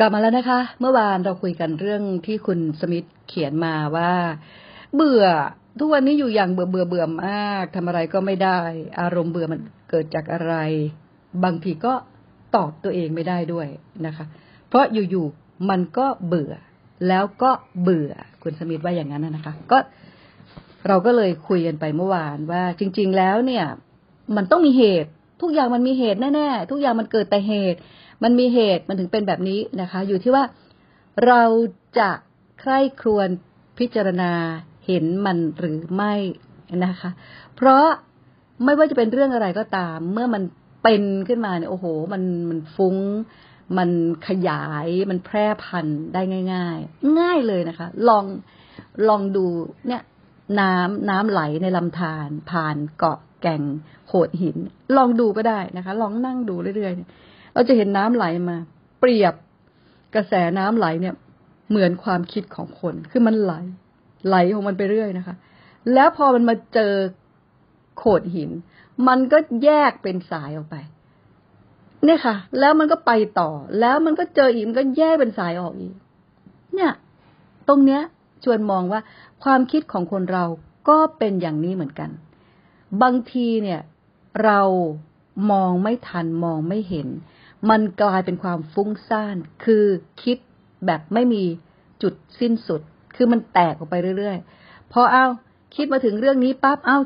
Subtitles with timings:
[0.00, 4.12] กลับมาแล้วนะคะ เมื่อวานเราคุยกันเรื่องที่คุณสมิธเขียนมาว่า
[4.94, 5.24] เบื่อ
[5.78, 8.58] ทุกวันนี้อยู่อย่างเบื่อเบื่อเบื่อมากทำอะไรก็ไม่ได้
[9.00, 9.60] อารมณ์เบื่อมัน
[9.90, 10.54] เกิดจากอะไร
[11.44, 11.92] บางทีก็
[12.56, 13.68] ตอบตัวเองไม่ได้ด้วย
[14.06, 14.24] นะคะ
[14.68, 16.52] เพราะอยู่ๆมันก็เบื่อ
[17.08, 17.50] แล้วก็
[17.82, 18.12] เบื่อ
[18.42, 19.78] คุณสมิธว่าอย่างนั้นนะคะ ก็
[20.88, 23.64] เราก็เลยคุยกันไปเมื่อวานว่า จริง ๆ แล้วเนี่ย
[24.36, 25.10] มันต้องมีเหตุ
[25.42, 27.78] ทุกอย่างมันมีเหตุแน่ๆทุกอย่างมันเกิดแต่เหตุ
[28.22, 30.44] มันมีเหตุมันถึงเป็นแบบนี้นะคะ อยู่ที่ว่า
[31.26, 31.42] เรา
[31.98, 32.10] จะ
[32.60, 33.28] ใคร่ครวญ
[33.78, 34.32] พิจารณา
[34.86, 36.14] เห็นมันหรือไม่
[36.84, 37.10] นะคะ
[37.56, 37.84] เพราะ
[38.64, 40.42] ไม่ว่าจะเป็นเรื่องอะไรก็ตาม เมื่อมัน
[40.82, 42.96] เป็นขึ้นมาเนี่ยโอ้โห มันมันฟุ้ง
[43.78, 43.90] มัน
[44.28, 46.22] ขยายมันแพร่พันธุ์ได้
[46.52, 48.24] ง่าย ๆ ง่ายเลยนะคะ ลอง
[49.08, 49.46] ลองดู
[49.86, 50.02] เนี่ย
[50.60, 53.62] น้ำน้ำไหลในลำธารผ่านเกาะแก่ง
[54.06, 54.56] โขดหิน
[54.96, 57.27] ลองดูก็ได้นะคะ ลองนั่งดูเรื่อยๆ
[57.58, 58.56] เราจะเห็นน้ำไหลมา
[59.00, 59.34] เปรียบ
[60.14, 61.14] กระแสน้ำไหลเนี่ย
[61.70, 63.52] เหมือนความคิดของคน คือมันไหล
[64.26, 65.36] ไหลของมันไปเรื่อยนะคะ
[65.94, 66.92] แล้วพอมันมาเจอ
[67.96, 68.50] โขดหิน
[69.08, 70.76] มันก็แยกเป็นสายออกไป
[72.04, 75.94] เนี่ยค่ะ แล้วมันก็ไปต่อ แล้วมันก็เจออีกมันก็แยกเป็นสายออกอีก
[76.74, 76.92] เนี่ย
[77.68, 78.02] ตรงเนี้ย
[78.44, 79.00] ชวนมองว่า
[79.44, 80.44] ความคิดของคนเรา
[80.88, 82.10] ก็เป็นอย่างนี้เหมือนกัน
[83.02, 83.80] บางทีเนี่ย
[84.44, 84.60] เรา
[85.50, 87.08] มองไม่ทันมองไม่เห็น
[87.70, 89.84] มันกลายเป็นความฟุ้งซ่าน คือ
[90.22, 90.38] คิด
[90.86, 91.44] แบบไม่มี
[92.02, 92.80] จุดสิ้นสุด
[93.16, 95.26] คือมันแตกออกไปเรื่อยๆ พอเอา
[95.76, 96.98] คิดมาถึงเรื่องนี้ปั๊บ เอา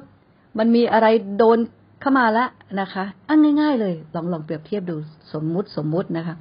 [0.58, 1.06] มันมีอะไร
[1.39, 1.58] โดน
[2.00, 2.48] เข้ามาแล้ว
[2.80, 4.97] นะคะอันง่าย ๆ เลย ลองลองเปรียบเทียบดู
[5.33, 6.34] สมมุติสมมุตินะคะ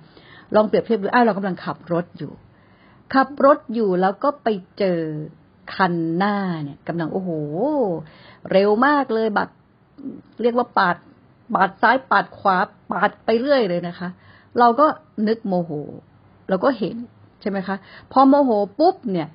[0.55, 2.31] ลองเปรียบเทียบดูอ้าวเรากำลังขับรถอยู่
[3.13, 4.47] ขับรถอยู่แล้วก็ไป
[4.79, 4.99] เจอ
[5.75, 7.29] คันหน้าเนี่ยกำลังโอ้โห
[8.51, 9.49] เร็วมากเลยบัด
[10.41, 10.97] เรียกว่าปาด
[11.53, 12.57] ปาดซ้ายปาดขวา
[12.91, 14.09] ปาดไปเรื่อยเลยนะคะ
[14.59, 14.85] เราก็
[15.27, 15.71] นึกโมโห
[16.49, 16.95] เราก็เห็น
[17.41, 17.75] ใช่ไหมคะ
[18.11, 18.49] พอโมโห
[18.79, 19.29] ปุ๊บเนี่ย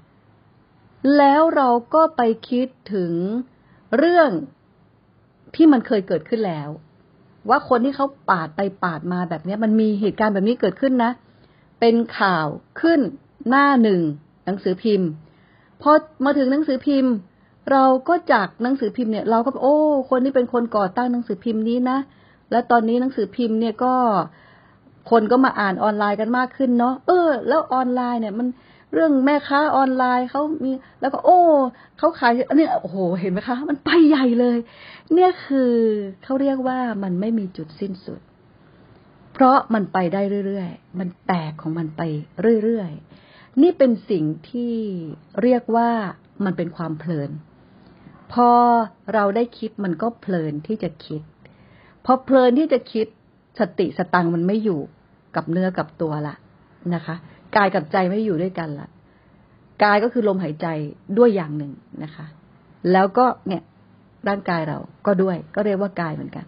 [1.19, 3.13] แล้วเราก็ไปคิดถึง
[3.99, 4.31] เรื่อง
[5.55, 6.69] ที่มันเคยเกิดขึ้นแล้ว
[7.49, 11.13] ว่าคนที่เขาปาดไปปาดมาแบบนี้มันมีเหตุการณ์แบบนี้เกิดขึ้นนะ
[11.81, 12.47] เป็นข่าว
[12.81, 13.01] ขึ้น
[13.49, 14.01] หน้าหนึ่ง
[14.45, 15.09] หนังสือพิมพ์
[15.83, 15.91] พอ
[16.25, 17.13] มาถึงหนังสือพิมพ์
[17.71, 19.77] เราก็จากหนังสือพิมพ์เนี่ย เราก็โอ้
[20.11, 21.99] คนนี้เป็นคนก่อตั้งหนังสือพิมพ์นี้นะ
[22.51, 23.95] แล้วตอนนี้หนังสือพิมพ์เนี่ยก็
[25.11, 28.49] คนก็มาอ่านออนไลน์กันมากขึ้นเนาะเออ แล้วออนไลน์เนี่ยมัน
[28.93, 31.41] เรื่องแม่ค้าออนไลน์เขามี แล้วก็ โอ้
[31.99, 34.59] เขาขายอันนี้โอ้โหเห็นไหมคะ มันไปใหญ่เลย
[35.15, 35.73] เนี่ยคือ
[36.25, 38.21] เขาเรียกว่ามันไม่มีจุดสิ้นสุด
[39.35, 42.03] เพราะมันไปได้เรื่อยๆ มันแตกของมันไป
[42.65, 44.75] เรื่อยๆ นี่เป็นสิ่งที่
[45.43, 45.91] เรียกว่า
[46.45, 47.31] มันเป็นความเพลิน
[48.33, 48.51] พอ
[49.15, 51.23] เราได้คิดมันก็เพลินที่จะคิด
[52.05, 53.07] พอเพลินที่จะคิด
[53.59, 54.81] สติสตังมันไม่อยู่
[55.37, 56.35] กับเนื้อกับตัวละ
[56.95, 57.15] นะคะ
[57.57, 58.89] กายกับใจไม่อยู่ด้วยกันละ
[59.85, 60.67] กายก็คือลมหายใจ
[61.19, 61.73] ด้วยอย่างหนึ่ง
[62.03, 62.27] นะคะ
[62.93, 63.63] แล้วก็เนี่ย
[64.29, 66.45] ร่างกายเราก็ด้วย ก็เรียกว่ากายเหมือนกัน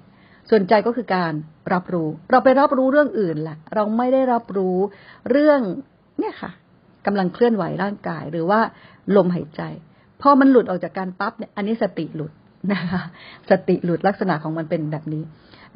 [0.51, 1.33] ส่วนใจก็คือการ
[1.73, 4.77] รับรู้ เราไปรับรู้เรื่องอื่นละเราไม่ได้รับรู้
[5.31, 5.61] เรื่อง
[6.19, 6.51] เนี่ยค่ะ
[7.07, 8.61] กำลังเคลื่อนไหวร่างกายหรือว่า
[9.17, 9.63] ลมหายใจ
[10.23, 12.33] พอมันหลุดออกจากการปั๊บเนี่ย อันนี้สติหลุด
[12.73, 13.03] นะคะ
[13.51, 15.23] สติหลุดลักษณะของมันเป็นแบบนี้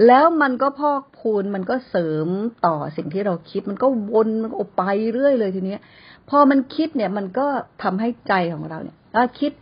[0.06, 2.28] แล้วมันก็พอกพูนมันก็เสริม
[2.66, 4.82] ต่อสิ่งที่เราคิด มันก็วนมันก็ไป
[5.12, 5.80] เรื่อยเลยทีเนี้ย
[6.30, 7.46] พอมันคิดเนี่ยมันก็
[7.82, 8.96] ทำให้ใจของเราเนี่ย
[9.40, 9.52] คิด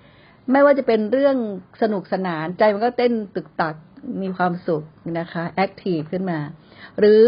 [0.52, 1.36] ไม่ว่าจะเป็นเรื่อง
[1.82, 3.74] สนุกสนานใจมันก็เต้นตึกตัก
[4.22, 4.82] มีความสุข
[5.18, 6.38] นะคะแอคทีฟขึ้นมา
[6.98, 7.22] หรือ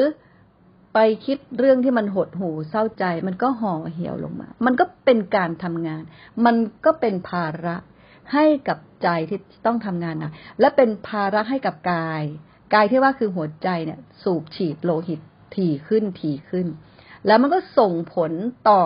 [0.95, 6.03] ไปคิดเรื่องที่มันหดหูเศร้าใจ มันก็ห่อเหี่ยวลงมา มันก็เป็นการทำงาน
[6.47, 7.77] มันก็เป็นภาระ
[8.33, 12.23] ให้กับใจที่ต้องทำงานนะและเป็นภาระให้กับกาย
[12.75, 15.21] กายที่ว่าคือหัวใจเนี่ย สูบฉีดโลหิต
[15.55, 16.67] ถี่ขึ้นถี่ขึ้น
[17.27, 18.33] แล้วมันก็ส่งผล
[18.69, 18.81] ต่อ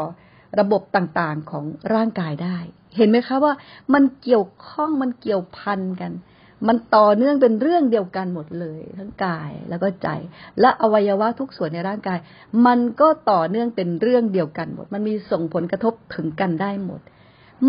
[0.60, 2.58] ระบบต่างๆของร่างกายได้
[2.96, 3.52] เห็นไหมคะว่า
[3.94, 6.12] มันเกี่ยวข้องมันเกี่ยวพันกัน
[6.68, 10.08] มันต่อเนื่องเป็นเรื่องเดียวกันหมดเลย ทั้งกายแล้วก็ใจ
[10.60, 12.18] และอวัยวะทุกส่วนในร่างกาย
[12.66, 17.00] มันก็ต่อเนื่องเป็นเรื่องเดียวกันหมด มันมีส่งผลกระทบถึงกันได้หมด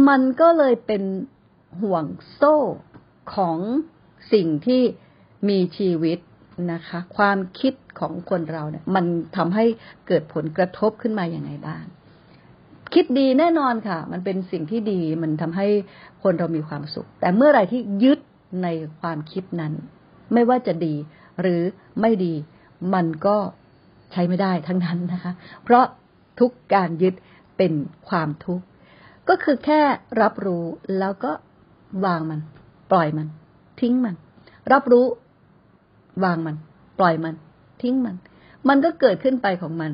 [0.07, 1.03] มันก็เลยเป็น
[1.81, 2.55] ห่วงโซ่
[3.35, 3.57] ของ
[4.33, 4.81] สิ่งที่
[5.49, 6.19] มีชีวิต
[6.71, 9.05] นะคะ ความคิดของคนเราเนี่ย มัน
[9.37, 9.65] ทำให้
[10.07, 11.83] เกิดผลกระทบขึ้นมาอย่างไงบ้าง
[12.93, 15.67] คิดดีแน่นอนค่ะ มันเป็นสิ่งที่ดี มันทำให้
[16.23, 18.19] คนเรามีความสุข แต่เมื่อไรที่ยึด
[18.63, 18.67] ใน
[18.99, 19.73] ความคิดนั้น
[20.33, 20.95] ไม่ว่าจะดี
[21.41, 21.61] หรือ
[22.01, 22.33] ไม่ดี
[22.93, 23.37] มันก็
[24.11, 25.33] ใช้ไม่ได้ทั้งนั้นนะคะ
[25.63, 25.85] เพราะ
[26.39, 27.15] ทุกการยึด
[27.57, 27.73] เป็น
[28.07, 28.65] ความทุกข์
[29.29, 29.81] ก็คือแค่
[30.21, 30.65] รับรู้
[30.99, 31.31] แล้วก็
[32.05, 32.39] วางมัน
[32.91, 33.27] ปล่อยมัน
[33.81, 34.15] ทิ้งมัน
[34.73, 35.05] รับรู้
[36.23, 36.55] วางมัน
[36.99, 37.35] ปล่อยมัน
[37.81, 38.15] ทิ้งมัน
[38.67, 39.91] มันก็เกิดขึ้นไปของมัน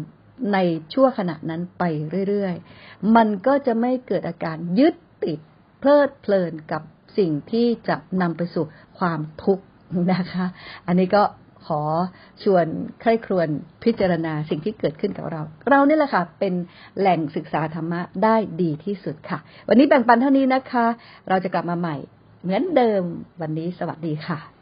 [0.53, 0.57] ใน
[0.93, 1.83] ชั่วขณะนั้นไป
[2.29, 5.39] เรื่อยๆ มันก็จะไม่เกิดอาการยึดติด
[5.79, 6.81] เพลิดเพลินกับ
[7.17, 8.65] สิ่งที่จะนำไปสู่
[8.99, 9.65] ความทุกข์
[10.13, 10.45] นะคะ
[10.87, 11.23] อันนี้ก็
[11.65, 11.81] ขอ
[12.43, 12.65] ชวน
[13.01, 13.47] ใคร่ครวญ
[13.83, 16.53] พิจารณาสิ่งที่เกิดขึ้นกับเรา เรานี่แหละค่ะ เป็น
[16.99, 19.39] แหล่งศึกษาธรรมะได้ดีที่สุดค่ะ
[19.69, 20.85] วันนี้แบ่งปันเท่านี้นะคะ
[21.29, 21.95] เราจะกลับมาใหม่
[22.41, 23.03] เหมือนเดิม
[23.41, 24.52] วันนี้สวัสดีค่ะ